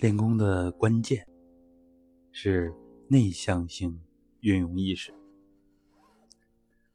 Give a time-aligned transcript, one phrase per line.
[0.00, 1.26] 练功的关键
[2.30, 2.72] 是
[3.08, 4.00] 内向性
[4.38, 5.12] 运用意识。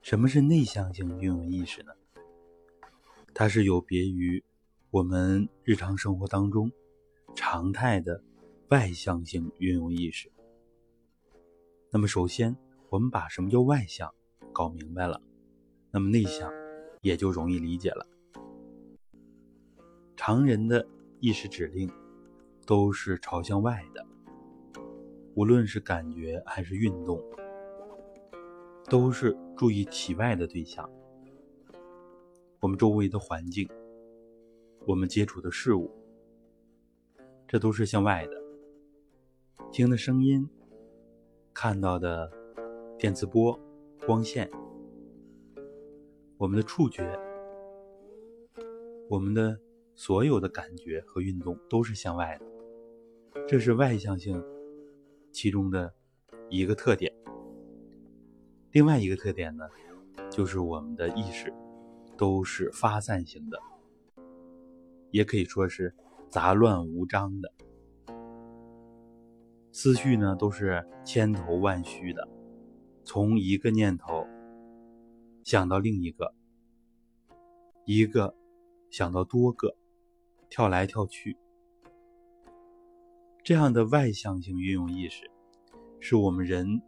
[0.02, 1.92] 什么是内向性运用意识呢？
[3.34, 4.42] 它是有别于
[4.90, 6.72] 我们日常生活当中
[7.36, 8.24] 常态的
[8.70, 10.32] 外向性运用意识。
[11.92, 12.56] 那么，首先
[12.90, 14.14] 我们把什么叫外向
[14.54, 15.22] 搞明白了，
[15.92, 16.50] 那么内向
[17.02, 18.08] 也就容易理解了。
[20.16, 20.88] 常人的
[21.20, 21.92] 意识指令。
[22.66, 24.06] 都是朝向外的，
[25.36, 27.22] 无论是感觉还是运动，
[28.90, 30.90] 都是注意体外的对象。
[32.62, 33.68] 我们周围的环境，
[34.88, 35.92] 我们接触的事物，
[37.46, 38.42] 这都是向外的。
[39.72, 40.48] 听的声音，
[41.54, 42.32] 看到的
[42.98, 43.60] 电磁波、
[44.06, 44.50] 光线，
[46.38, 47.20] 我们的触觉，
[49.10, 49.60] 我们的
[49.96, 52.53] 所有的感觉和运动都是向外的。
[53.48, 54.44] 这是外向性
[55.32, 55.94] 其中的
[56.50, 57.14] 一个特点。
[58.72, 59.66] 另外一个特点呢，
[60.32, 61.54] 就是我们的意识
[62.18, 63.60] 都是发散型的，
[65.12, 65.94] 也可以说是
[66.30, 67.54] 杂乱无章的，
[69.72, 72.28] 思绪呢都是千头万绪的，
[73.04, 74.26] 从一个念头
[75.44, 76.34] 想到另一个，
[77.86, 78.36] 一个
[78.90, 79.76] 想到多个，
[80.50, 81.38] 跳来跳去。
[83.44, 85.30] 这样的外向性运用意识，
[86.00, 86.82] 是我们人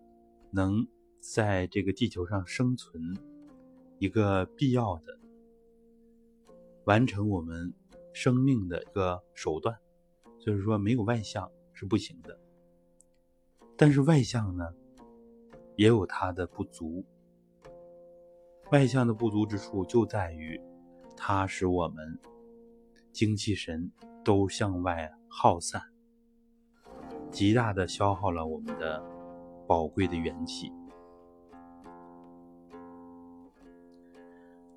[0.52, 0.88] 能
[1.20, 3.14] 在这个地球上生存
[4.00, 5.20] 一个必要的、
[6.86, 7.74] 完成我们
[8.14, 9.78] 生命的一个手段。
[10.40, 12.40] 所以说，没有外向是不行的。
[13.76, 14.64] 但是外向呢，
[15.76, 17.04] 也有它的不足。
[18.72, 20.58] 外向的不足之处就在于，
[21.18, 22.18] 它使我们
[23.12, 23.92] 精气神
[24.24, 25.82] 都向外耗散。
[27.36, 29.04] 极大的消耗了我们的
[29.68, 30.72] 宝贵的元气，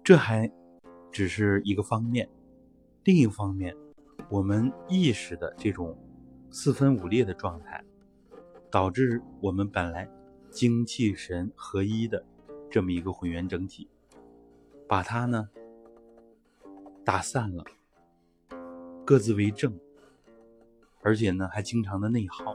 [0.03, 0.51] 这还
[1.13, 2.29] 只是一个方面。
[3.05, 3.77] 另一方面，
[4.29, 5.97] 我们意识的这种
[6.51, 7.85] 四分五裂的状态，
[8.73, 10.11] 导致我们本来
[10.51, 12.27] 精气神合一的
[12.69, 13.89] 这么一个混元整体，
[14.89, 15.49] 把它呢
[17.05, 17.63] 打散了，
[19.05, 19.73] 各自为政。
[21.09, 22.55] 而且呢，还经常的内耗。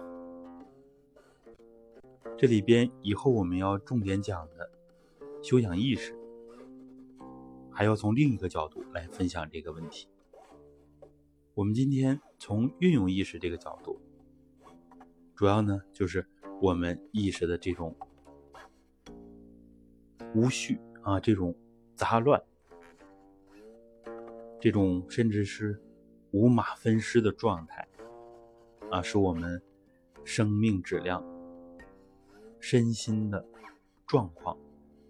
[2.37, 4.69] 这里边以后我们要重点讲的
[5.41, 6.15] 修养意识，
[7.71, 10.07] 还要从另一个角度来分享这个问题。
[11.55, 13.99] 我们今天从运用意识这个角度，
[15.33, 16.23] 主要呢就是
[16.61, 17.95] 我们意识的这种
[20.35, 21.55] 无序啊，这种
[21.95, 22.39] 杂乱，
[24.61, 25.81] 这种甚至是
[26.29, 27.87] 五马分尸的状态。
[28.93, 29.59] 啊，使我们
[30.23, 31.25] 生命质量、
[32.59, 33.43] 身心的
[34.05, 34.55] 状况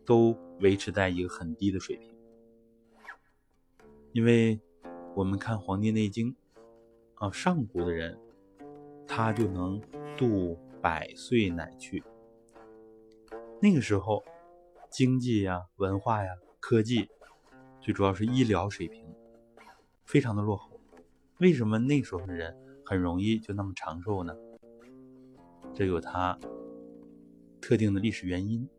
[0.05, 2.15] 都维持在一个很低的水平。
[4.13, 4.57] 因为
[5.13, 6.31] 我们看《黄帝内经》，
[7.15, 8.17] 啊，上古的人
[9.05, 9.81] 他就能
[10.17, 12.01] 度百岁乃去。
[13.61, 14.23] 那个时候，
[14.89, 17.09] 经济呀、文化呀、科技，
[17.81, 19.13] 最主要是医疗水平
[20.05, 20.79] 非常的落后。
[21.39, 22.57] 为什么那时候的人？
[22.93, 24.35] 很容易就那么长寿呢？
[25.73, 26.37] 这有它
[27.59, 28.69] 特定的历史原因。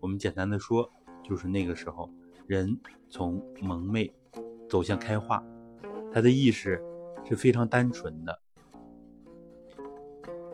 [0.00, 0.90] 我们简单的说，
[1.22, 2.10] 就是那个时候
[2.48, 2.76] 人
[3.08, 4.12] 从蒙昧
[4.68, 5.40] 走向开化，
[6.12, 6.82] 他的意识
[7.24, 8.36] 是非常单纯的。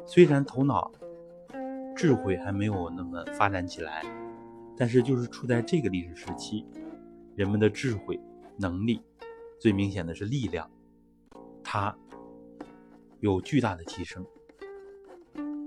[0.04, 0.92] 虽然头脑
[1.97, 4.04] 智慧还没有那么发展起来，
[4.76, 6.66] 但是就是处在这个历史时期，
[7.34, 8.20] 人们的智慧
[8.58, 9.00] 能力
[9.58, 10.70] 最明显的是力量。
[11.62, 11.97] 它
[13.20, 14.26] 有巨大的提升，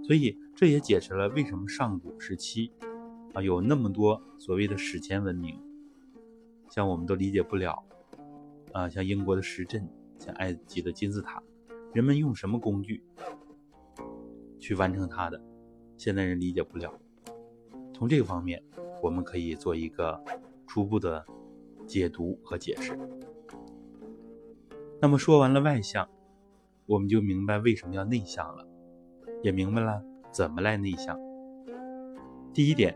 [0.03, 2.71] 所以这也解释了为什么上古时期
[3.33, 5.59] 啊有那么多所谓的史前文明，
[6.69, 7.83] 像我们都理解不了
[8.71, 11.41] 啊，像英国的石阵，像埃及的金字塔，
[11.93, 13.03] 人们用什么工具
[14.59, 15.39] 去完成它的，
[15.95, 16.91] 现代人理解不了。
[17.93, 18.63] 从这个方面，
[19.01, 20.19] 我们可以做一个
[20.65, 21.23] 初步的
[21.85, 22.97] 解读和解释。
[24.99, 26.09] 那么说完了外向，
[26.85, 28.67] 我们就明白为什么要内向了，
[29.41, 31.17] 也明白了怎么来内向。
[32.53, 32.95] 第一点，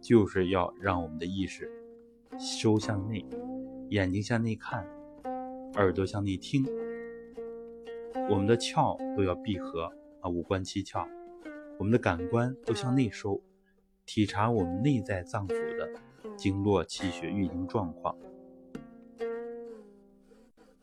[0.00, 1.70] 就是要让我们的意识
[2.38, 3.24] 收向内，
[3.90, 4.86] 眼睛向内看，
[5.74, 6.64] 耳朵向内听，
[8.30, 11.06] 我们的窍都要闭合啊，五官七窍，
[11.78, 13.40] 我们的感官都向内收，
[14.06, 15.88] 体察我们内在脏腑的
[16.36, 18.16] 经络气血运行状况。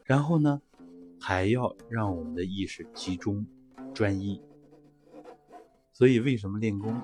[0.03, 0.61] 然后呢，
[1.29, 3.45] 还要让我们的意识集中、
[3.93, 4.41] 专一。
[5.91, 6.95] 所以，为什么练功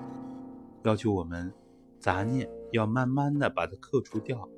[0.84, 1.52] 要求我们
[1.98, 4.48] 杂念要慢慢的把它克除掉，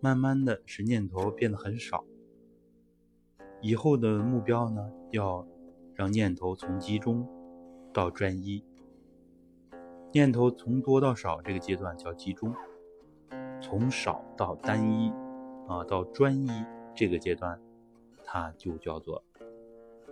[0.00, 2.06] 慢慢的使念头变得很少？
[3.60, 5.46] 以后的目标呢，要
[5.94, 7.28] 让念头从集中
[7.92, 8.64] 到专一。
[10.10, 12.50] 念头从多到少这个阶段叫集中，
[13.60, 15.10] 从少到单一
[15.68, 16.48] 啊到专一
[16.94, 17.60] 这个阶段，
[18.26, 19.24] 它就叫做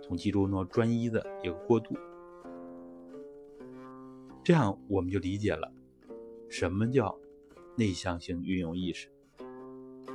[0.01, 1.93] 从集中到专一的一个过渡。
[4.43, 5.71] 这样我们就理解了
[6.49, 7.19] 什么叫
[7.75, 9.09] 内向性运用意识，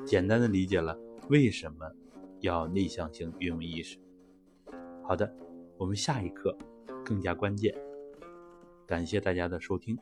[0.06, 0.98] 简单的理解了
[1.28, 1.92] 为什么
[2.40, 3.98] 要内向性运用意识。
[5.02, 5.34] 好的，
[5.76, 6.56] 我们下一课
[7.04, 7.74] 更加关键。
[8.86, 9.98] 感谢大家的收听。